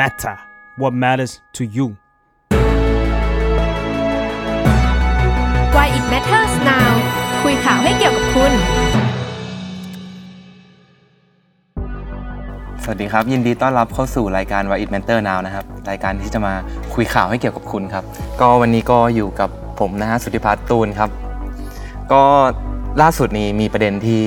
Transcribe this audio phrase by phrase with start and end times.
[0.00, 0.36] matter
[0.80, 1.86] what matters to you
[5.74, 6.90] Why it matters now
[7.42, 8.52] คุยข่าวให้เกี่ยวกับคุณ
[12.82, 16.54] สวัสดีครับ ยินดีต้อนรับเข้าสู่รายการ Why It Matter Now นะครับ รายการที่จะมา
[16.94, 18.04] คุยข่าวให้เกี่ยวกับคุณครับ
[18.40, 19.50] ก็วันนี้ก็อยู่กับ
[19.80, 21.10] ผมนะฮะสุทธิพัฒน์ตูนครับ
[22.12, 22.22] ก็
[23.02, 24.20] ล่าสุดนี้มีประเด็นที่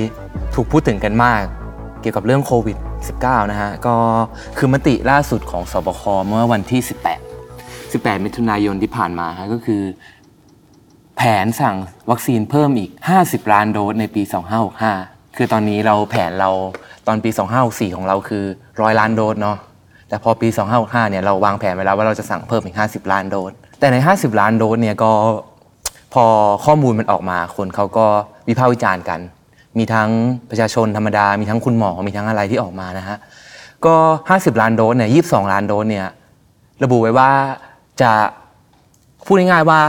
[0.55, 1.43] ถูกพูดถึงกันมาก
[2.01, 2.77] เกี่ยวกับเรื่องโควิด
[3.07, 3.95] -19 นะฮะ ก็
[4.57, 6.81] คือมติล่าสุดของสบคเมื่อวันที่
[7.47, 9.83] 18 18 มิถุนายนที่ผ่านมาฮะก็คือ
[11.17, 11.75] แผนสั่ง
[12.11, 14.21] วัคซีนเพิ่มอีก 50 ล้านโดสในปี
[14.79, 16.49] 2565 คือตอนนี้เราแผนเรา
[17.07, 17.29] ตอนปี
[17.63, 19.57] 2564 ของเราคือ 100 ล้านโดสเนาะ
[20.09, 20.47] แต่พอปี
[20.79, 25.11] 2565 เนี่ยเราวางแผนไว้แล้วว่าเราจะสั่งเพิ่มอีก 50 ล้านโดส แต่ใน 50 ล้านโดสเนี่ยก็
[26.13, 26.25] พอ
[26.65, 28.05] ข้อมูลมันออกมาคนเขาก็
[28.47, 29.19] วิพากษ์วิจารณ์กัน
[29.77, 30.09] มีทั้ง
[30.49, 33.17] ประชาชนธรรมดา มีทั้งคุณหมอ มีทั้งอะไรที่ออกมานะฮะ
[33.85, 33.95] ก็
[34.29, 36.07] 50 ล้านโดสเนี่ย22ล้านโดสเนี่ย
[36.83, 37.31] ระบุไว้ว่า
[38.01, 38.11] จะ
[39.25, 39.79] พูดง่ายๆว่า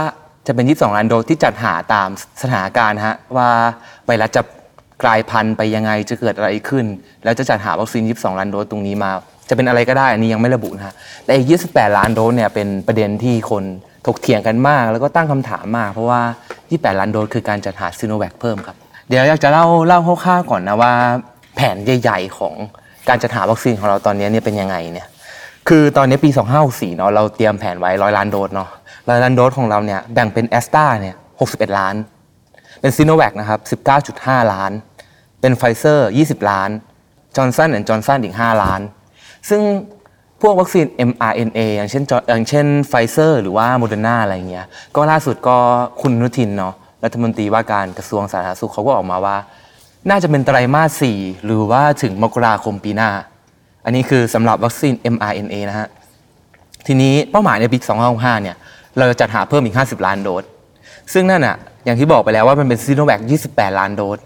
[0.47, 2.09] จะเป็น 22 ล้านโดสที่จัดหาตาม
[2.41, 3.49] สถานการณ์ฮะว่า
[4.05, 4.41] ไวรัสจะ
[5.03, 6.85] กลายพันธุ์ไปยังไงจะเกิดอะไรขึ้น
[7.23, 9.11] แล้วจะจัดหาวัคซีน 22 ล้านโดสตรงนี้มา
[9.49, 10.93] จะเป็นอะไรก็ได้อันนี้ยังไม่ระบุนะฮะ
[11.25, 13.63] แต่อีก 28 ล้านโดสเนี่ยเป็นประเด็นที่คน
[14.07, 16.21] ถกเถียงกันมาก แล้วก็ตั้งคำถามมาก เพราะว่า
[16.61, 18.77] 28 ล้านโดสคือการจัดหาซีโนแวคเพิ่มครับ
[19.11, 20.93] เดี๋ยวอยากจะเล่าเล่าคร่าวๆก่อนนะว่า
[21.55, 22.53] แผนใหญ่ ๆ ของ
[23.09, 25.07] การจัดหาวัคซีนของเราตอนนี้เนี่ยเป็นยังไงเนี่ย
[25.67, 26.29] คือตอนนี้ปี
[26.63, 28.69] 2564เนาะเราเตรียมแผนไว้100ล้านโดสเนาะ
[29.09, 31.15] ร้อยล้านโดสของเราเนี่ยแบ่งเป็นแอสตราเนี่ย
[31.47, 31.95] 61 ล้าน
[32.81, 33.59] เป็นซีโนแวคนะครับ
[34.11, 34.71] 19.5 ล้าน
[35.41, 36.69] เป็นไฟเซอร์ 20 ล้าน
[37.35, 38.81] จอร์นสันแอนด์จอร์นสันอีก 5 ล้าน
[39.49, 39.61] ซึ่ง
[40.41, 44.65] พวกวัคซีน mRNA อย่างเช่นอย่างเช่นไฟเซอร์หรือว่าโมเดอร์นาอะไรเงี้ย
[44.95, 45.57] ก็ล่าสุดก็
[46.01, 49.37] คุณอนุทินเนาะ รัฐมนตรีว่าการกระทรวงสาธารณสุขเขาก็ออกมาว่า
[50.09, 53.11] น่าจะเป็นไตรมาส4หรือว่าถึงมกราคมปีหน้า
[53.85, 55.87] อันนี้คือสำหรับวัคซีน mRNA นะฮะ
[56.87, 57.77] ทีนี้เป้าหมายในปี
[58.11, 58.55] 2565เนี่ย
[58.97, 60.43] เราจะจัดหาเพิ่มอีก 50 ล้านโดส
[61.13, 61.55] ซึ่งนั่นอะ
[61.85, 64.19] อย่างที่บอกไปแล้วว่ามันเป็นซีโนแวค28 ล้านโดส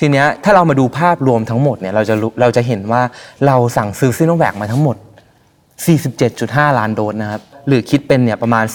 [0.00, 3.02] ทีเนี้ยถ้าเรามาดูภาพรวมทั้งหมดเนี่ยเราจะเราจะเห็นว่า
[3.46, 4.96] เราสั่งซื้อซีโนแวคมาทั้งหมด
[6.06, 8.72] 47.5 ล้านโดสนะครับหรือคิดเป็นเนี่ยประมาณ 31.67%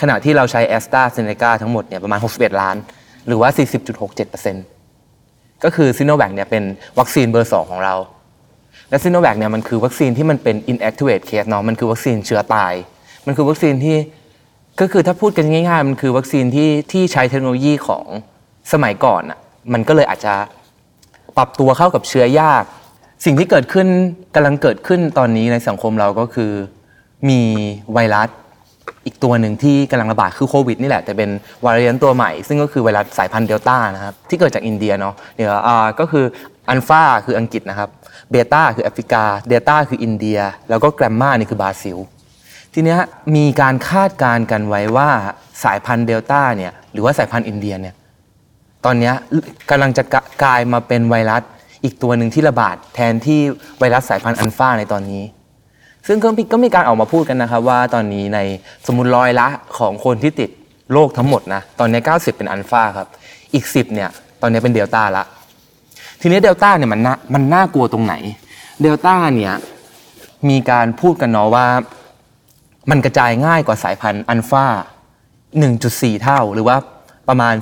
[0.00, 2.76] ขณะที่เราใช้แอสตราเซเนกาทั้งหมดเนี่ยประมาณ 61 ล้าน
[3.26, 3.48] หรือว่า
[4.76, 6.62] 40.67%ก็คือซีโนแวคเนี่ยเป็น
[6.98, 7.94] วัคซีนเบอร์ 2 ของเรา
[8.90, 12.72] และซีโนแวคเนี่ยมันคือวัคซีนที่มันเป็น inactivated เนาะมันคือวัคซีนเชื้อตาย
[13.26, 13.96] มันคือวัคซีนที่
[14.80, 18.04] ก็คือถ้าพูดกันง่ายๆ มันคือวัคซีนที่ที่ใช้เทคโนโลยีของ
[18.72, 19.38] สมัยก่อนอะ
[19.72, 20.34] มันก็เลยอาจจะ
[21.36, 22.64] ปรับตัวเข้ากับเชื้อยาก
[23.24, 23.88] สิ่งที่เกิดขึ้น
[24.34, 26.52] กำลังเกิดขึ้นตอนนี้ในสังคมเราก็คือ
[27.28, 27.40] มี
[27.92, 28.28] ไวรัส
[29.06, 31.30] อีกตัวหนึ่งที่กำลังระบาดคือโควิดนี่แหละแต่เป็น
[31.64, 36.24] วาริอันตัวใหม่ ซึ่งก็คือไวรัสสายพันธุ์เดลต้านะครับที่เกิดจากอินเดียเนาะเดี๋ยวอ่าก็คือ
[36.68, 37.88] อัลฟาคืออังกฤษนะครับ
[38.30, 40.38] เบต้าคือแอฟริกาเดลต้าคืออินเดีย
[40.68, 41.96] แล้วก็แกรมมานี่คือบราซิล
[42.74, 43.00] ทีเนี้ย
[43.36, 45.08] มีการคาดการณ์กันไว้ว่า
[45.64, 47.94] สายพันธุ์เดลต้าเนี่ยหรือว่าสายพันธุ์อินเดียเนี่ย
[48.84, 49.12] ตอนนี้
[49.70, 50.02] กำลังจะ
[50.44, 51.42] กลายมาเป็นไวรัส
[51.84, 53.40] อีกตัวหนึ่งที่ระบาดแทนที่
[53.78, 55.22] ไวรัสสายพันธุ์อัลฟาในตอนนี้
[56.08, 58.38] ซึ่งก็มีก็มีการออกมาพูดกันนะครับว่าตอนนี้ใน
[58.86, 59.48] สมมติร้อยละ
[59.78, 60.50] ของคนที่ติด
[60.92, 63.08] โรคทั้งหมดนะตอนนี้ 90 เป็นอัลฟาครับ
[63.54, 64.10] อีก 10เนี่ย
[64.42, 65.24] ตอนนี้เป็นเดลต้าละ
[66.20, 68.14] ทีนี้เดลต้าเนี่ยมันน่ามันน่ากลัวตรงไหน
[68.82, 69.54] เดลต้าเนี่ย
[70.48, 71.66] มีการพูดกันเนาะว่า
[72.90, 74.66] มันกระจายง่ายกว่าสายพันธุ์อัลฟา
[75.44, 76.76] 1.4 เท่าหรือว่า
[77.28, 77.54] ประมาณ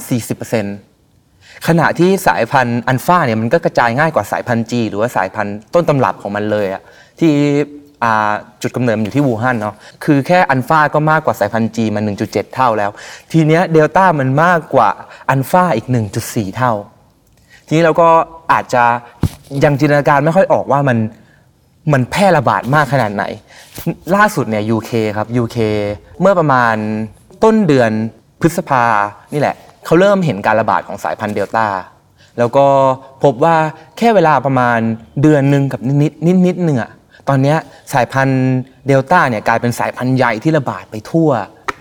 [0.81, 6.83] 40%ขณะที่สายพันธุ์อัลฟาเนี่ยมันก็กระจายง่ายกว่าสายพันธุ์จีหรือว่าสายพันธุ์ต้นตำรับของมันเลยอะ
[7.21, 7.33] ที่
[8.05, 9.75] อ่าจุดกำเนิดมันอยู่ที่วูฮั่นเนาะ
[10.05, 12.91] คือแค่อัลฟาก็มากกว่าสายพันธุ์จีมัน 1.7 เท่าแล้ว
[13.33, 14.89] ทีเนี้ยเดลต้ามันมากกว่า
[15.31, 15.87] อัลฟาอีก
[16.23, 16.73] 1.4 เท่า
[17.67, 18.09] ทีนี้เราก็
[18.53, 18.85] อาจจะ
[19.65, 20.99] ยังจินตนาการไม่ค่อยออกว่ามัน
[21.93, 23.25] มันแพร่ระบาดมากขนาดไหน
[24.15, 25.59] ล่าสุดเนี่ย UK ครับ UK
[26.21, 26.75] เมื่อประมาณ
[27.45, 27.91] ต้นเดือน
[28.41, 28.85] พฤษภา
[29.33, 29.55] นี่แหละ
[29.87, 31.67] เขาเริ่มเห็นการระบาดของสายพันธุ์เดลต้า
[32.39, 32.67] แล้วก็
[33.23, 33.57] พบว่า
[33.99, 34.79] แค่เวลาประมาณ
[35.23, 36.91] เดือนหนึ่งกับนิดนิดนิดๆหนึ่งอะ
[37.29, 37.55] ตอนนี้
[37.93, 38.43] สายพันธุ์
[38.87, 41.31] เดลต้าเนี่ยกลายเป็นสายพันธุ์ใหญ่ที่ระบาดไปทั่ว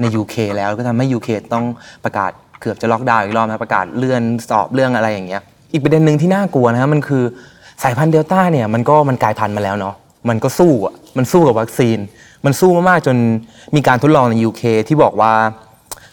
[0.01, 1.65] ใน UK แล้วก็ทำให้ UK ต้อง
[2.03, 2.31] ประกาศ
[2.61, 5.41] เกือบจะล็อกดาวน์อีกรอบนะประกาศเลื่อนสอบเรื่องอะไรอย่างเงี้ย
[5.73, 7.23] อีกประเด็นหนึ่งที่น่ากลัวนะครับมันคือ
[7.83, 9.95] สายพันธุ์เดลต้าเนี่ยมันก็มันกลายพันธุ์มาแล้วเนาะ
[10.29, 11.97] มันก็สู้อะมันสู้กับวัคซีน
[12.45, 13.17] มันสู้มากๆจน
[13.75, 15.33] มีการทดลองใน UK ที่บอกว่า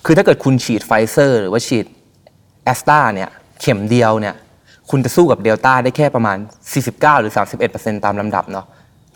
[0.07, 1.87] คือถ้าเกิดคุณฉีดไฟเซอร์ หรือว่าฉีด
[2.65, 3.29] แอสตราเนี่ย
[3.61, 4.35] เข็มเดียวเนี่ย
[4.91, 6.37] คุณจะสู้กับเดลต้าได้แค่ประมาณ
[6.79, 7.33] 49 หรือ
[7.69, 8.67] 31%ตามลำดับเนาะ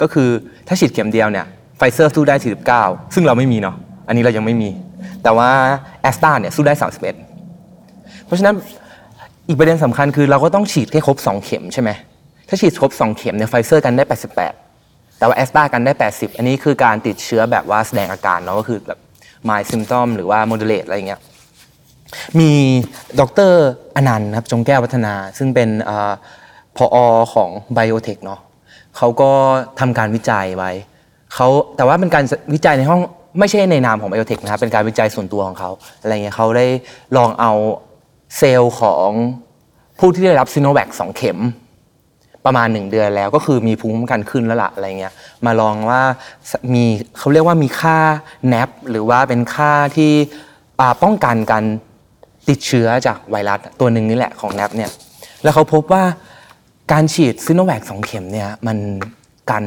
[0.00, 0.28] ก็คือ
[0.68, 1.46] ถ้าฉีดเข็มเดียวเนี่ย
[1.78, 2.34] ไฟเซอร์สู้ได้
[2.74, 3.76] 49 ซึ่งเราไม่มีเนาะ
[4.08, 4.70] อันนี้เรายังไม่มี
[5.22, 5.50] แต่ว่า
[6.02, 8.54] แอสตราเนี่ยสู้ได้ 31 เพราะฉะนั้น
[9.48, 11.90] อีกประเด็นสำคัญคือเราก็ต้องฉีดแค่ครบ 2 เข็มใช่ไหม
[12.48, 14.04] ถ้าฉีดครบ 2 เข็มเนี่ยไฟเซอร์กันได้
[14.60, 18.98] 88 แต่ว่าแอสตรากันได้ 80 อันนี้คือการติดเชื้อแบบว่าแสดงอาการเนาะก็คือแบบ
[19.48, 21.20] mild symptom หรือว่า moderate อะไรเงี้ย
[22.38, 22.50] มี
[23.18, 23.20] ด
[23.50, 23.52] ร
[23.96, 26.12] อนันต์นะครับจงแก้ววัฒนา ซึ่งเป็นเออ
[26.76, 26.96] พอ
[27.34, 28.40] ของ Biotech เนาะ
[28.96, 29.30] เขาก็
[29.80, 30.72] ทำการวิจัยไว้
[31.34, 33.00] เขาแต่ว่าเป็นการวิจัยในห้อง
[33.38, 35.70] ไม่ใช่ในนามของ Biotech นะครับเป็นการวิจัยส่วนตัวของเขา
[36.00, 36.66] อะไรเงี้ยเขาได้
[37.16, 37.52] ลองเอา
[38.38, 39.08] เซลล์ของ
[39.98, 41.38] ผู้ที่ได้รับซีโนแวคสองเข็ม
[42.44, 45.12] ประมาณ 1 เดือนแล้วก็คือมีภูมิคุ้มกันขึ้นแล้วละอะไรเงี้ย
[45.46, 46.00] มาลองว่า
[46.74, 46.84] มี
[47.18, 47.98] เขาเรียกว่ามีค่า
[48.52, 50.12] NAP หรือว่าเป็นค่าที่
[51.02, 51.64] ป้องกันการ
[52.48, 54.90] ติดเชื้อจากไวรัสตัวหนึ่งนี่แหละของ NAP เนี่ย
[55.42, 56.04] แล้วเขาพบว่า
[56.92, 58.78] การฉีดซิโนแวคสองเข็มเนี่ยมัน
[59.50, 59.64] กัน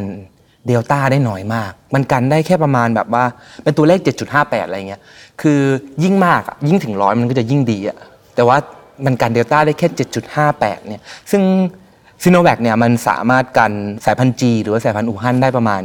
[0.68, 3.24] เดลต้าได้น้อยมาก มันกันได้แค่ประมาณแบบว่า
[3.64, 4.00] เป็นตัวเลข
[4.34, 5.02] 7.58 อะไรเงี้ย
[5.42, 5.60] คือ
[6.04, 7.98] ยิ่งมากยิ่งถึงร้อยมันก็จะยิ่งดีอะ
[8.36, 8.58] แต่ว่า
[9.06, 9.88] มันกันเดลต้าได้แค่
[10.38, 11.02] 7.58 เนี่ย
[11.32, 11.42] ซึ่ง
[12.24, 13.72] ซีโนแวคเนี่ยมันสามารถกัน
[14.06, 15.82] สายพันธุ์จีหรือว่าสายพันธุ์อู่ฮั่นได้ประมาณ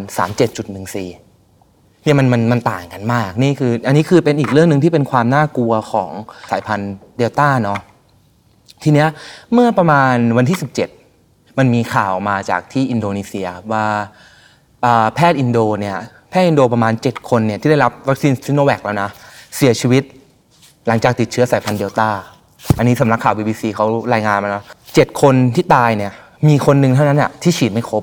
[0.60, 6.10] 37.14เนี่ยมันมันมันต่างกันมาก นี่คือ อันนี้คือเป็นอีกเรื่องหนึ่งที่เป็นความน่ากลัวของ
[6.50, 7.80] สายพันธุ์เดลต้าเนาะ
[8.82, 9.08] ทีเนี้ย
[9.52, 11.03] เมื่อประมาณวันที่ 17
[11.58, 13.86] มันมีข่าวมาจากที่อินโดนีเซียครับว่า
[15.14, 15.96] แพทย์อินโดเนี่ย
[16.30, 19.08] แพทย์อินโดประมาณ 7 คนเนี่ยที่ได้รับวัคซีนซีโนแวคแล้วนะ
[19.56, 20.02] เสียชีวิต
[20.86, 22.08] หลังจากติดเชื้อสายพันธุ์เดลต้า
[22.78, 24.64] อันนี้สำนักข่าว BBC เขารายงานมาแล้ว
[24.94, 26.12] เจ็ดคนที่ตายเนี่ย
[26.48, 28.02] มีคนหนึ่งเท่านั้นน่ะที่ฉีดไม่ครบ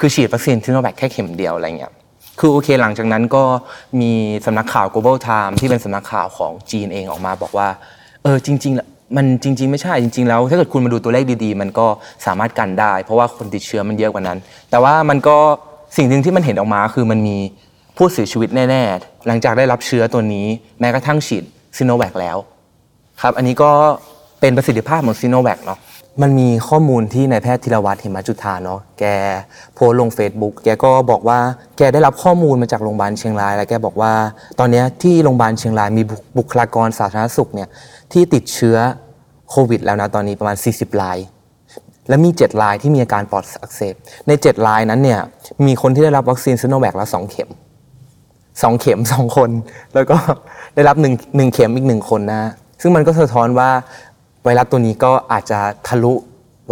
[0.00, 1.92] คือฉีดวัคซีนซิโนแวคแค่เข็มเดียวอะไรเงี้ย
[2.38, 3.42] คือโอเคหลังจากนั้นก็
[4.00, 4.12] มี
[4.46, 7.68] สำนักข่าว Global Time ที่เป็นสำนักข่าวของจีนเองออกมาบอกว่า
[8.22, 11.86] เออจริงๆแล้ว มันจริง ๆ ไม่ใช่จริง ๆ แล้ว ถ้าเกิดคุณมาดูตัวเลขดีๆ มันก็
[12.26, 14.38] สามารถกันได้ เพราะว่าคนติดเชื้อมันเยอะกว่านั้น
[14.70, 15.36] แต่ว่ามันก็
[15.96, 17.36] สิ่งหนึ่งที่มันเห็นออกมาคือมันมี
[17.96, 20.46] ผู้เสียชีวิตแน่ๆ หลังจากได้รับเชื้อตัวนี้
[20.80, 21.44] แม้กระทั่งฉีด
[21.76, 22.36] ซิโนแวคแล้ว
[23.22, 23.70] ครับอันนี้ก็
[24.40, 25.80] เป็นประสิทธิภาพของซีโนแวคเนาะ
[26.22, 29.04] มันมีข้อมูลที่นายแพทย์ธีรวัตรเหมจุธาเนาะแก
[29.74, 31.38] โพสลง Facebook แกก็บอกว่า
[31.76, 34.12] แกได้รับข้อมูลมาจากโรงพยาบาลเชียงราย แล้วแกบอกว่า
[34.58, 36.02] ตอนนี้ที่โรงพยาบาลเชียงรายมี
[36.38, 37.68] บุคลากรสาธารณสุขเนี่ย
[38.12, 38.76] ที่ติดเชื้อ
[39.50, 41.18] โควิดแล้วนะตอนนี้ประมาณ 40ราย
[42.08, 43.94] และมี 7 รายที่มีอาการปอดอักเสบ
[44.26, 45.20] ใน 7 รายนั้นเนี่ย
[45.66, 47.48] มีคนที่ได้รับวัคซีนซิโนแวคแล้ว 2 เข็ม
[48.14, 49.50] 2 เข็ม 2 คน
[49.94, 50.16] แล้วก็
[50.74, 52.50] ได้รับ1 1เข็มอีก 1 คนนะ
[52.82, 53.70] ซึ่งมันก็สะท้อนว่า
[54.44, 56.12] ไวรัสตัวนี้ก็อาจจะทะลุ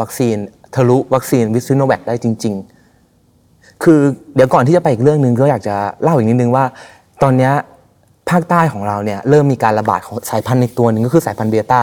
[0.00, 0.36] วัคซีน
[0.74, 2.54] ทะลุวัคซีนวิซิโนแวคได้จริง
[3.18, 4.00] ๆ คือ
[4.34, 6.64] เดี๋ยวก่อนที่จะไปอีกเรื่องหนึ่งก็อยากจะเล่าอีกนิดนึงว่า
[7.22, 7.52] ตอนเนี้ย
[8.30, 11.82] ภาคใต้ของเราเนี่ยเริ่มมีการระบาดของสายพันธุ์ในตัวหนึ่งก็คือสายพันธุ์เบต้า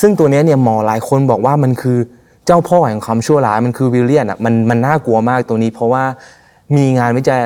[0.00, 1.98] ซึ่งตัวนี้เนี่ยหมอหลายคนบอกว่ามันคือ
[2.46, 6.04] เจ้าพ่อแห่งความชั่วร้ายมันคือวิลเลียนอะมันมันน่ากลัวมากตัวนี้ เพราะว่า
[6.76, 7.40] มีงานวิจัย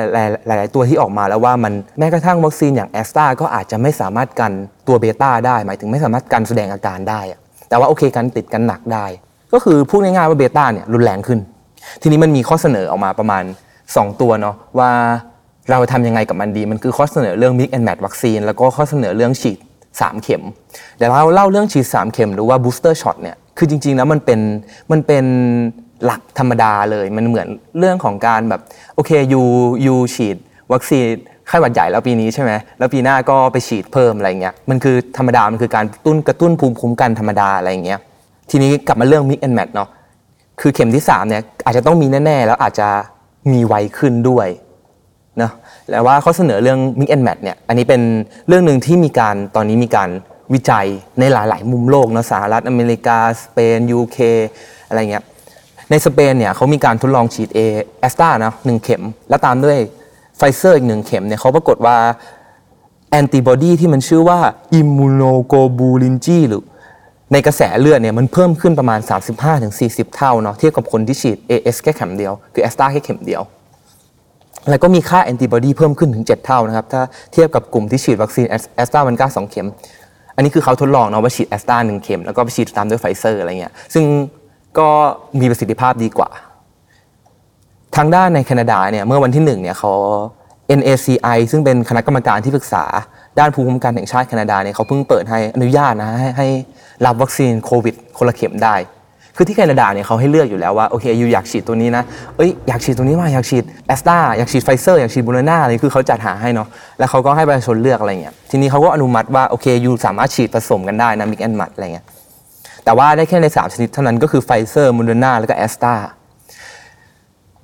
[0.47, 4.51] หลาย ๆ ตัวที่ออกมาแล้วว่ามันแม้กระทั่งวัคซีนอย่างแอสตราก็อาจจะไม่สามารถกัน
[4.87, 7.21] ตัวเบต้าได้ หมายถึงไม่สามารถกันแสดงอาการได้
[7.69, 9.05] แต่ว่าโอเคกันติดกันหนักได้
[9.53, 11.39] ก็คือพูดง่ายๆว่าเบต้าเนี่ยรุนแรงขึ้น
[12.01, 13.43] ทีนี้มันมีข้อเสนอออกมาประมาณ
[13.85, 14.91] 2 ตัวเนาะว่า
[15.69, 19.57] เราทำยังไงกับมันดี มันคือข้อเสนอเรื่อง mix and match วัคซีน แล้วก็ข้อเสนอเรื่องฉีด
[19.89, 20.43] 3 เข็ม
[20.97, 24.39] เดี๋ยวเราเล่าเรื่องฉีด 3 เข็มหรือว่า booster shot เนี่ยคือจริงๆแล้วมันเป็น
[24.91, 25.25] มันเป็น
[26.05, 27.47] หลักธรรมดาเลย มันเหมือน
[27.79, 28.61] เรื่องของการแบบ
[28.95, 29.41] โอเคยู
[29.85, 30.37] ยูฉีด
[30.73, 31.05] วัคซีน
[31.47, 37.99] ไข้หวัดใหญ่แล้วปีนี้ใช่ไหมแล้วปีหน้าก็ไปฉีดเพิ่มอะไรเงี้ยมันคือธรรมดา มันคือการตุ้นกระตุ้นภูมิคุ้มกันธรรมดาอะไรเงี้ย
[38.49, 39.89] ทีนี้กลับมาเรื่อง mix and match เนาะ
[40.61, 42.87] คือเข็มที่3เนี่ยอาจจะต้องมีแน่ ๆ แล้วอาจจะ
[43.51, 44.47] มีไวขึ้นด้วย
[45.37, 45.51] เนาะ
[45.89, 48.01] แล้วว่าเขาเสนอเรื่อง mix and match เนี่ยอันนี้เป็น
[48.47, 50.09] เรื่องหนึ่งที่มีการตอนนี้มีการ
[50.53, 50.87] วิจัย
[51.19, 54.17] ในหลาย ๆ มุมโลกเนาะสหรัฐอเมริกา สเปน UK
[54.87, 55.23] อะไรเงี้ย
[55.89, 57.59] ในสเปนเนี่ยเขามีการทดลองฉีดเอ
[57.99, 59.77] แอสตรานะหนึ่งเข็ม แล้วตามด้วย
[60.37, 61.97] ไฟเซอร์อีกหนึ่งเข็มเนี่ยเขาปรากฏว่า
[63.09, 64.39] แอนติบอดีที่มันชื่อว่า
[64.73, 66.63] immunoglobulin G หรือ
[67.33, 68.99] ในกระแสเลือดเนี่ยมันเพิ่มขึ้นประมาณ
[69.57, 73.41] 35-40 เท่าเนาะเทียบกับคนที่ฉีด AZ แค่เข็มเดียว คือแอสตราแค่เข็มเดียว
[74.69, 77.01] แล้วก็มีค่าแอนติบอดีเพิ่มขึ้นถึง 7 เท่านะครับ ถ้า
[77.33, 79.67] เทียบกับกลุ่มที่ฉีดวัคซีนแอสตราเซเนกาสองเข็ม
[80.35, 84.03] อันนี้คือเขาทดลองเนาะว่าฉีดแอสตราหนึ่งเข็ม แล้วก็ไปฉีดตามด้วยไฟเซอร์อะไรเงี้ยซึ่ง
[84.79, 84.87] ก็
[85.39, 86.29] มีประสิทธิภาพดีกว่า
[87.95, 89.93] ทางด้านในแคนาดาเนี่ยเมื่อวันที่หนึ่งเนี่ยเขา
[90.79, 92.83] NACI ซึ่งเป็นคณะกรรมการที่ปรึกษา
[93.39, 96.47] ด้านภูมิคุ้มกันแห่งชาติแคนาดาเนี่ยเขาเพิ่งเปิดให้อนุญาตนะให้ให้
[97.05, 98.75] รับวัคซีนโควิดคนละเข็มได้
[99.35, 102.03] คือที่แคนาดาเนี่ยเขาให้เลือกอยู่แล้วว่าโอเค you อยากฉีดตัวนี้นะ
[102.37, 106.67] เอ้ยอยากฉีดตัวนี้ว่าอยากฉีดแอสตราอยากฉีดไฟเซอร์อยากฉีดโมเดอร์นาอะไรคือเขาจัดหาให้เนาะ
[106.99, 112.05] แล้วเขาก็ให้ประชาชนเลือกอะไรเงี้ยทีนี้เขาก็อนุมัติว่าโอเค you สามารถฉีดผสมกันได้นะ mix and match อะไรเงี้ย
[112.85, 115.95] แต่ว่าได้แค่ใน 3 ชนิดเท่านั้นก็คือไฟเซอร์โมเดอร์นาแล้วก็แอสตรา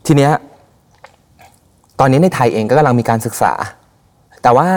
[0.05, 0.31] ทีเนี้ย
[1.99, 3.53] ตอนนี้ในไทยเองก็กำลังมีการศึกษา
[4.43, 4.67] แต่ว่า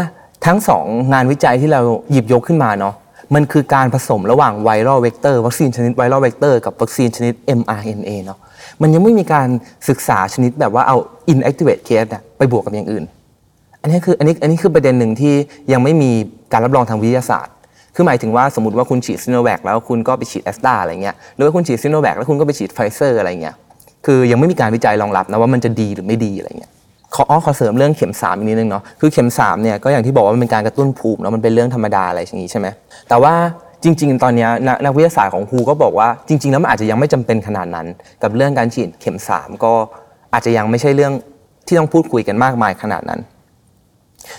[0.47, 1.81] ทั้งสองงานวิจัยที่เรา
[2.11, 2.95] หยิบยกขึ้นมาเนาะ
[3.35, 8.39] มันคือการผสมระหว่าง viral vector วัคซีนชนิด viral vector กับวัคซีนชนิด mRNA เนาะ
[8.83, 9.49] มันยังไม่มีการ
[9.89, 10.97] ศึกษาชนิดแบบว่าเอา
[11.33, 13.05] inactivated อะไปบวกกับอย่างอื่น
[13.83, 15.35] อันนี้คืออันนี้อันนี้คือประเด็นหนึ่งที่
[15.73, 16.11] ยังไม่มี
[16.53, 17.55] การรับรองทางวิทยาศาสตร์
[17.95, 23.55] คือหมายถึงว่าสมมติว่าคุณฉีดซิโนแวคแล้วคุณก็ไปฉีดแอสตราอะไรเงี้ยหรือว่าคุณฉีดซิโนแวคแล้วคุณก็ไปฉีดไฟเซอร์อะไรเงี้ย
[24.07, 26.73] คือยังไม่มีการวิจัยรองรับนะว่ามันจะดีหรือไม่ดีอะไรเงี้ย
[27.15, 32.67] ขออ้อขอเสริมเรื่องเข็มสามอีกนิดนึงเนาะคือเข็มสามเนี่ยก็อย่างที่บอกว่ามันเป็นการกระตุ้นภูมิเนาะมันเป็นเรื่องธรรมดาอะไรอย่างนี้ใช่ไหม
[33.09, 33.35] แต่ว่า
[33.85, 37.87] จริง ๆ ตอนนี้นักนักวิทยาศาสตร์ของ WHO ก็บอกว่าจริง ๆ แล้วมันอาจจะยังไม่จำเป็นขนาดนั้น
[38.23, 39.73] กับเรื่องการฉีดเข็มสามก็
[40.33, 41.13] อาจจะยังไม่ใช่เรื่อง
[41.67, 43.21] ที่ต้องพูดคุยกันมากมายขนาดนั้น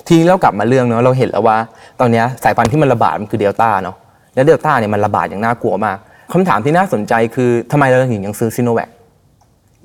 [0.07, 1.57] ทีนี้เรากลับมาเรื่องเนาะเราเห็นแล้วว่า
[1.99, 3.95] ตอนนี้สายพันธุ์ที่มันระบาดมันคือเดลต้าเนาะ
[4.35, 5.97] แล้วเดลต้าเนี่ยมันระบาดอย่างน่ากลัวมาก
[6.33, 8.89] คำถามที่น่าสนใจคือทำไมเราถึงยังซื้อซิโนแวค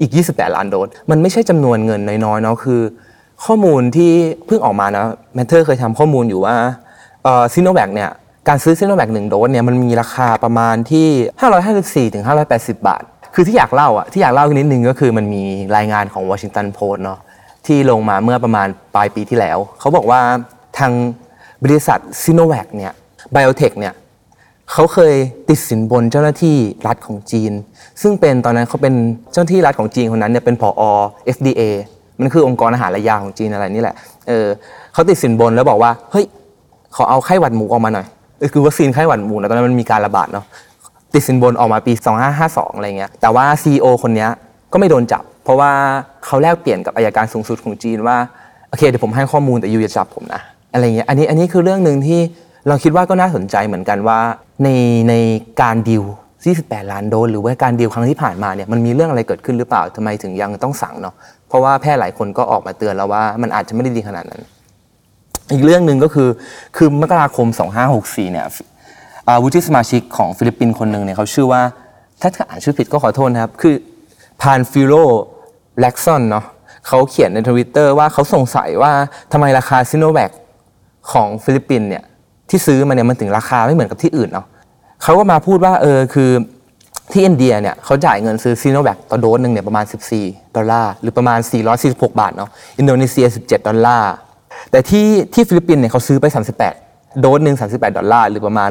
[0.01, 2.81] อีก 28 ล้านโดส มันไม่ใช่จำนวนเงินน้อยๆเนาะคือ
[3.45, 4.13] ข้อมูลที่
[4.47, 5.05] เพิ่งออกมานะ
[5.35, 6.55] Matter เคยทำข้อมูลอยู่ว่า
[7.55, 8.11] ซิโนแวคเนี่ย
[8.49, 11.09] การซื้อซิโนแวคหนึ่งโดสเนี่ยมันมีราคาประมาณที่
[12.07, 12.25] 554ถึง
[12.55, 13.03] 580 บาท
[13.35, 15.43] คือที่อยากเล่าอะที่อยากเล่านิดนึงก็คือมันมี
[15.77, 17.19] รายงานของวอชิงตันโพสต์เนาะ
[17.67, 20.21] ที่ลงมาเมื่อประมาณปลายปีที่แล้ว เขาบอกว่า
[20.79, 20.93] ทาง
[21.63, 22.93] บริษัทซิโนแวคเนี่ย
[23.33, 23.95] ไบโอเทคเนี่ย
[24.73, 25.15] เขาเคย
[25.49, 26.57] ติดสินบนเจ้าหน้าที่
[26.87, 27.53] รัฐของจีน
[28.03, 28.95] ซึ่งเป็นตอนนั้นเขาเป็น
[29.33, 30.83] เจ้าหน้าที่รัฐของจีนคนนั้นเนี่ยเป็นผอ
[31.37, 31.63] FDA
[32.21, 33.97] มันคือองค์กรอาหารและยาของจีนอะไรนี่แหละ
[34.29, 34.47] เออ
[34.93, 36.27] เขาติดสินบนแล้วบอกว่า เฮ้ย
[36.97, 38.07] ขอเอาไข้หวัดหมูออกมาหน่อย
[38.39, 40.45] เออคือวัคซีนไข้หวัดหมูนะตอนนั้นมันมีการระบาดเนาะ
[41.15, 41.93] ติดสินบนออกมาปี
[42.35, 44.27] 2552 อะไรเงี้ย แต่ว่า CEO คนนี้
[44.73, 45.71] ก็ไม่โดนจับ เพราะว่า
[46.25, 48.17] เขาแลกเปลี่ยนกับอายการสูงสุดของจีนว่า
[48.69, 50.41] โอเคเดี๋ยวผมให้ข้อมูลแต่ยูอย่าจับผมนะ
[50.73, 52.21] อะไรเงี้ย อันนี้ อันนี้คือเรื่องหนึ่งที่
[52.69, 54.21] เราคิดว่าก็น่าสนใจเหมือนกันว่า
[54.65, 54.69] ใน
[55.09, 55.15] ใน
[55.63, 56.05] การดิว
[56.47, 61.15] 28ล้านโดสหรือว่าการดิวครั้งที่ผ่านมาเนี่ยมันมีเรื่องอะไรเกิดขึ้นหรือเปล่าทำไมถึงยังต้องสั่งเนาะ
[61.49, 64.43] เพราะว่าแพทย์หลายคนก็ออกมาเตือนแล้วว่ามันอาจจะไม่ได้ดีขนาดนั้น
[65.53, 66.29] อีกเรื่องหนึ่งก็คือ
[66.77, 67.47] คือมกราคม
[67.91, 68.47] 2564 เนี่ย
[69.29, 71.63] อาวุฒิสมาชิกของฟิลิปปินส์คนหนึ่งเนี่ยเขาชื่อว่า
[72.21, 73.75] ถ้าอ่านชื่อผิดก็ขอโทษนะครับ คือ
[74.41, 74.95] Panfilo
[75.81, 76.45] Lacson เนาะ
[76.87, 78.93] เขาเขียนในทวิตเตอร์ว่าเขาสงสัยว่า
[79.33, 80.31] ทำไมราคาซิโนแวค
[81.13, 82.05] ของฟิลิปปินส์เนี่ย
[82.51, 84.47] ที่ซื้อมาเนี่ยมันถึงราคาไม่เหมือนกับที่อื่นเนาะ
[85.03, 86.31] เขาก็มาพูดว่าเออคือ
[87.13, 89.85] ที่อินเดียเนี่ยเขาจ่ายเงินซื้อซิโนแวคต่อโดสหนึ่งเนี่ยประมาณ
[90.19, 91.39] 14 ดอลลาร์ หรือประมาณ
[91.79, 94.13] 446 บาทเนาะอินโดนีเซีย 17 ดอลลาร์
[94.71, 96.27] แต่ที่ที่ฟิลิปปินส์เนี่ยเขาซื้อไป
[96.73, 98.71] 38 โดสหนึ่ง38 ดอลลาร์ หรือประมาณ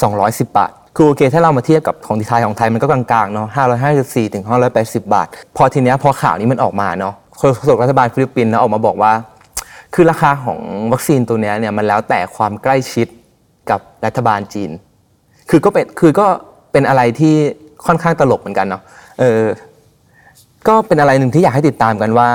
[0.00, 3.48] 1,210 บาท คือโอเค ถ้าเรามาเทียบกับของที่ไทยของไทยมันก็กลางๆเนาะ
[3.90, 4.44] 554ถึง
[4.78, 5.26] 580 บาท
[5.56, 9.12] พอทีเนี้ยพอข่าวนี้มันออกมาเนาะโฆษกรัฐบาลฟิลิปปินส์นะออกมาบอกว่า
[9.94, 10.60] คือราคาของ
[10.92, 13.06] วัคซีนตัวนี้เนี่ยมันแล้วแต่ความใกล้ชิด
[13.70, 14.70] กับรัฐบาลจีน
[15.50, 16.26] คือก็เป็นคือก็
[16.72, 17.34] เป็นอะไรที่
[17.86, 18.82] ค่อนข้างตลกเหมือนกันเนาะ
[19.20, 19.44] เออ
[20.68, 22.28] ก็เป็นอะไรหนึ่งที่อยากให้ติดตามกันว่า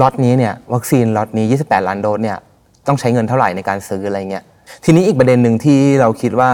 [0.00, 2.38] ล็อตนี้เนี่ยวัคซีนล็อตนี้ 28 ล้านโดสเนี่ย
[2.86, 4.44] ต้องใช้เงินเท่าไหร่ในการซื้ออะไรเงี้ย
[4.84, 6.50] ทีนี้อีกประเด็นหนึ่งที่เราคิดว่า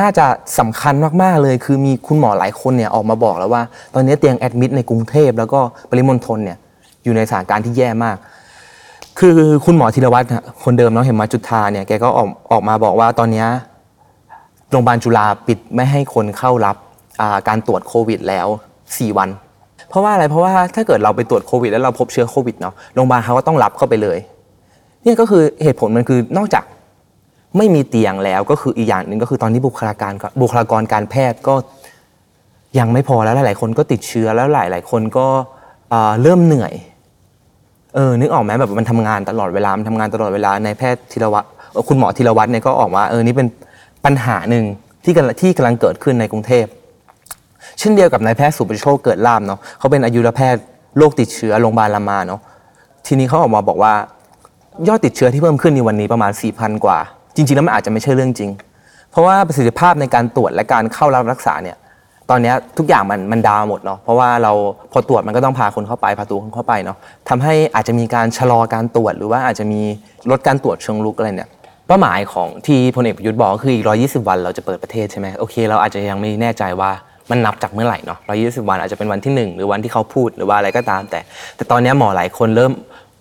[0.00, 0.26] น่าจะ
[0.58, 3.62] สำคัญมากๆเลย คือมีคุณหมอหลายคนเนี่ยออกมาบอกแล้วว่า
[3.94, 5.60] ตอนนี้เตียง admit ในกรุงเทพแล้วก็
[5.90, 6.58] ปริมณฑลเนี่ย
[7.04, 8.16] อยู่ในสถานการณ์ที่แย่มาก
[9.18, 13.48] คือคุณหมอธีระวัฒน์นะคนเดิมเนาะเห็นมาจุธาเนี่ยแกก็ออกออกมาบอกว่าตอนเนี้ย
[14.70, 16.76] โรงพยาบาลจุฬาปิดไม่ให้คนเข้ารับ
[17.20, 18.46] อ่าการตรวจโควิดแล้ว
[18.82, 19.28] 4 วัน
[19.88, 24.18] เพราะว่าอะไรเพราะว่าถ้าเกิดเราไปตรวจโควิด แล้วเราพบเชื้อโควิดเนาะโรงพยาบาลเขาก็ต้องรับเข้าไปเลย
[25.02, 26.64] เนี่ยก็คือเหตุผลมันคือนอกจาก
[27.56, 31.54] ไม่มีเตียงแล้วก็คืออีกอย่างหนึ่งก็คือตอนนี้บุคลากรบุคลากรการแพทย์ก็
[32.78, 35.26] ยังไม่พอแล้วหลายๆคนก็ติดเชื้อแล้วหลาย ๆ คนก็
[35.92, 36.72] อ่าเริ่มเหนื่อย
[37.94, 41.46] เออนึกออกไหมแบบมันทำงานตลอดเวลามันทำงานตลอดเวลาในแพทย์ธีรวัตร
[41.88, 43.48] คุณหมอธีรวัตรเนี่ยก็ออกมาเออนี่เป็น
[44.04, 44.64] ปัญหาหนึ่ง
[45.04, 46.66] ที่กำลังที่กำลังเกิดขึ้นในกรุงเทพ
[47.78, 50.62] เช่นเดียวกับนายแพทย์สุประโชคเกิดล่ามเนาะเขาเป็นอายุรแพทย์
[50.98, 52.40] โรคติดเชื้อโรงพยาบาลรามาเนาะ
[53.06, 53.94] ทีนี้เขาออกมาบอกว่า
[54.88, 56.98] ยอดติดเชื้อที่เพิ่มขึ้นในวันนี้ประมาณ 4,000 กว่า
[57.36, 58.50] จริง ๆ แล้วมันอาจจะไม่ใช่เรื่องจริง
[59.10, 61.76] เพราะว่าประสิทธิภาพในการตรวจและการเข้ารับรักษาเนี่ย
[62.30, 64.52] ตอนนี้ทุกอย่างมันมันดาวหมดเนาะเพราะว่าเรา
[64.92, 66.96] พอตรวจมันก็ต้องพาคนเข้าไปพาตัวคนเข้าไปเนาะ
[67.28, 69.80] ทำให้อาจจะมีการชะลอการตรวจ หรือว่าอาจจะมี
[70.30, 71.50] ลดการตรวจเชิงลุกอะไรเนี่ย
[71.86, 76.90] เป้าหมายของที่พลเอกประยุทธ์บอกก็คืออีก 120 วันเราจะเปิดประเทศใช่ไหมโอเคเราอาจจะยังไม่แน่ใจว่า
[77.30, 81.20] มันนับจากเมื่อไหร่เนาะ120 วันอาจจะเป็นวันที่หนึ่งหรือวันที่เขาพูดหรือว่าอะไรก็ตาม แต่
[81.56, 82.72] แต่ตอนนี้หมอหลายคนเริ่ม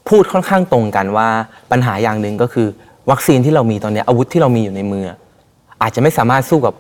[0.10, 1.28] พูดค่อนข้างตรงกันว่า
[1.72, 2.68] ปัญหาอย่างหนึ่งก็คือ
[3.12, 5.04] วัคซีนที่เรามีตอนนี้อาวุธที่เรามีอยู่ในมือ
[5.82, 6.74] อาจจะไม่สามารถสู้กับ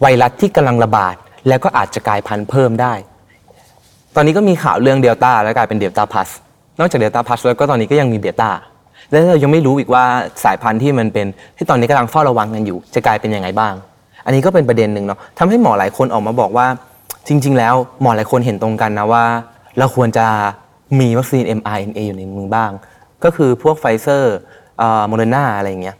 [0.00, 1.14] ไวรัสที่กำลังระบาด
[1.48, 2.94] แล้วก็อาจจะกลายพันธุ์เพิ่มได้
[4.14, 6.28] ตอนนี้ก็มีข่าวเรื่องเดลต้าแล้วกลายเป็นเดลต้าพลัส
[6.78, 8.50] นอกจากเดลต้าพลัสแล้วก็ตอนนี้ก็ยังมีเบต้า
[9.10, 10.04] และเรายังไม่รู้อีกว่า
[10.44, 13.74] สายพันธุ์ที่มันเป็นที่ตอนนี้กำลังเฝ้าระวังกันอยู่ จะกลายเป็นยังไงบ้าง
[14.24, 16.66] อันนี้ก็เป็นประเด็นหนึ่งเนาะทำให้หมอหลายคนออกมาบอกว่า
[17.28, 19.24] จริง ๆ แล้วหมอหลายคนเห็นตรงกันนะว่า
[19.78, 20.26] เราควรจะ
[21.00, 22.70] มีวัคซีน mRNA อยู่ในมือบ้าง
[23.24, 24.36] ก็คือพวกไฟเซอร์
[25.08, 25.96] โมเดอร์นาอะไรอย่างเงี้ย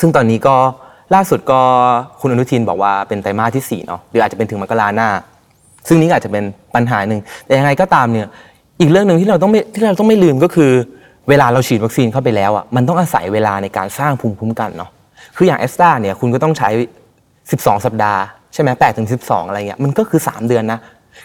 [0.00, 0.56] ซึ่งตอนนี้ก็
[1.14, 1.60] ล่าสุดก็
[2.20, 5.08] คุณอนุทินบอกว่าเป็นไตรมาสที่4เนาะหรืออาจจะเป็นถึงมกราหน้า
[5.88, 8.26] ซึ่งนี้อาจจะเป็นปัญหาหนึ่งแต่ยังไงก็ตามเนี่ย
[8.80, 10.70] อีกเรื่องหนึ่งที่เราต้องไม่ที่เราต้องไม่ลืมก็คือ
[11.28, 14.90] เวลาเราฉีดวัคซีนเข้าไปแล้วอะมันต้องอาศัยเวลาในการสร้างภูมิคุ้มกันเนาะ
[15.36, 16.68] คืออย่างแอสตราเนี่ยคุณก็ต้องใช้
[17.26, 18.20] 12 สัปดาห์
[18.54, 20.78] ใช่ไหมแปดถึงสิบสอะไรเงี้ยมันก็คือ 3 เดือนนะ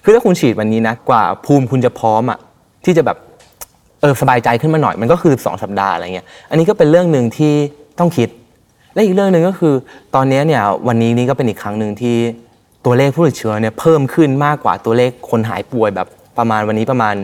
[0.03, 2.39] คือถ้าคุณฉีดวันนี้นะกว่าภูมิคุณจะพร้อมอะ
[2.85, 3.17] ที่จะแบบ
[4.01, 7.53] เออสบายใจขึ้นมาหน่อยมันก็คือ 12 สัปดาห์อะไรเงี้ยอันนี้ก็เป็นเรื่องหนึ่งที่
[7.99, 8.29] ต้องคิด
[8.97, 9.75] และอีกเรื่องหนึ่งก็คือ
[10.15, 12.17] ตอนนี้เนี่ยวันนี้นี่ก็เป็นอีกครั้งหนึ่งที่
[12.85, 17.15] ตัวเลขผู้ติดเชื้อเนี่ยเพิ่มขึ้นมากกว่าตัวเลขคนหายป่วยแบบประมาณวันนี้ประมาณ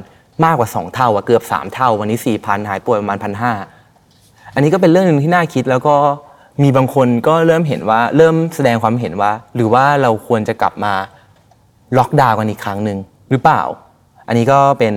[0.45, 3.17] มากกว่า 2 เท่าอะเกือบ 3 เท่า วันนี้ 4,000 หายป่วยประมาณ
[3.85, 5.95] 1,500อันนี้ก็เป็นเรื่องหนึ่งที่น่าคิดแล้วก็
[6.63, 10.93] มีบางคนก็เริ่มเห็นว่าเริ่มแสดงความเห็นว่า หรือว่าเราควรจะกลับมา
[11.97, 12.97] ล็อกดาวน์กันอีกครั้งหนึ่ง
[13.31, 13.61] หรือเปล่า
[14.27, 14.93] อันนี้ก็เป็น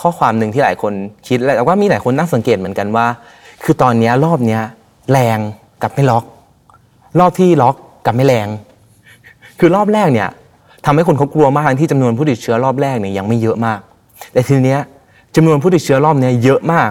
[0.00, 0.92] ข้อความหนึ่งที่หลายคน
[1.28, 3.06] คิดแล้วก็มีหลายคนนั่งสังเกตเหมือนกันว่า
[3.64, 4.58] คือตอนนี้รอบนี้
[5.12, 5.38] แรง
[5.82, 6.24] กับไม่ล็อก
[7.18, 7.74] รอบที่ล็อก
[8.06, 8.48] กับไม่แรง
[9.58, 10.28] คือรอบแรกเนี่ย
[10.86, 13.78] ทำให้คนเขากลัวมากทั้งที่จำนวนผู้ติดเชื้อรอบแรกเนี่ยยังไม่เยอะมาก
[14.32, 14.80] แต่ทีเนี้ย
[15.36, 16.90] จำนวนผู้ติดเชื้อรอบเนี้ยเยอะมาก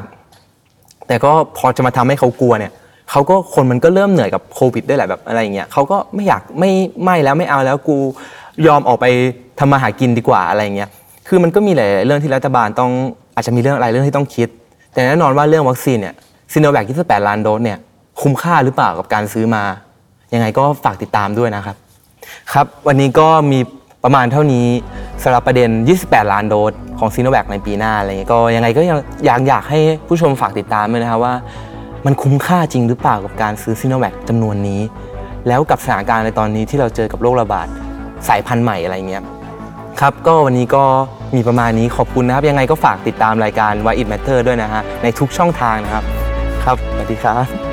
[1.08, 2.72] แต่ก็พอจะมาทำให้เขากลัวเนี่ย
[3.12, 6.72] เขาก็คนมันก็เริ่มเหนื่อยกับโควิดได้แหละแบบอะไรอย่างเงี้ยเขาก็ไม่อยากไม่
[7.03, 7.98] ไม่แล้วไม่เอาแล้วกู
[8.67, 9.05] ยอมออกไป
[9.60, 10.89] ทำมาหากินดีกว่าอะไรอย่างเงี้ย
[11.27, 12.91] คือมันก็มีหลายเรื่องที่รัฐบาลต้อง
[13.36, 14.48] อาจจะมีเรื่องอะไรเรื่องที่ต้องคิด
[14.93, 16.15] แต่แน่นอนว่าเรื่องวัคซีนเนี่ย
[16.51, 17.77] ซีโนแวค28 ล้านโดสเนี่ย
[18.22, 19.64] คุ้มค่าหรือเปล่ากับการซื้อมา
[20.34, 21.76] ยังไงก็ฝากติดตามด้วยนะครับ
[22.54, 23.60] ครับ วันนี้ก็มี
[24.04, 24.68] ประมาณเท่านี้
[25.24, 25.70] สำหรับประเด็น
[26.02, 31.34] 28 ล้านโดสของซีโนแวคในปีหน้าอะไรเงี้ยก็ยังไงก็ยังอยากอยากให้ผู้ชมฝากติดตามด้วยนะครับว่า
[32.06, 34.82] มันคุ้มค่าจริงหรือเปล่ากับการซื้อซีโนแวคจำนวนนี้
[35.48, 37.68] แล้วกับสถานการณ์ในตอนนี้ที่เราเจอกับโรคระบาด
[38.28, 39.24] สายพันธุ์ใหม่อะไรเงี้ย
[40.02, 40.84] ครับก็วันนี้ก็
[41.36, 46.04] มีประมาณนี้ขอบคุณนะครับ ยังไงก็ฝากติดตามรายการ Why It Matter ด้วยนะฮะในทุกช่องทางนะครับ
[46.64, 47.69] ครับสวัสดีครับ